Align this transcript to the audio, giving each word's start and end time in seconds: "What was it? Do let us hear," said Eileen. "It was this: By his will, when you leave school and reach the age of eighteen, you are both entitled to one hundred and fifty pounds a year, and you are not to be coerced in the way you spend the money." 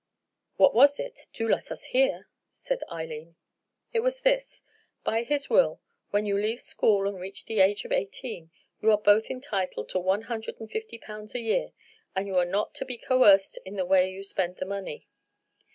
"What 0.55 0.73
was 0.73 0.97
it? 0.99 1.27
Do 1.31 1.47
let 1.47 1.69
us 1.71 1.83
hear," 1.93 2.27
said 2.49 2.81
Eileen. 2.91 3.35
"It 3.93 3.99
was 3.99 4.21
this: 4.21 4.63
By 5.03 5.21
his 5.21 5.47
will, 5.47 5.79
when 6.09 6.25
you 6.25 6.39
leave 6.39 6.59
school 6.59 7.07
and 7.07 7.19
reach 7.19 7.45
the 7.45 7.59
age 7.59 7.85
of 7.85 7.91
eighteen, 7.91 8.49
you 8.81 8.89
are 8.89 8.97
both 8.97 9.29
entitled 9.29 9.89
to 9.89 9.99
one 9.99 10.23
hundred 10.23 10.59
and 10.59 10.71
fifty 10.71 10.97
pounds 10.97 11.35
a 11.35 11.39
year, 11.39 11.73
and 12.15 12.25
you 12.25 12.35
are 12.39 12.45
not 12.45 12.73
to 12.77 12.83
be 12.85 12.97
coerced 12.97 13.59
in 13.63 13.75
the 13.75 13.85
way 13.85 14.09
you 14.09 14.23
spend 14.23 14.55
the 14.55 14.65
money." 14.65 15.07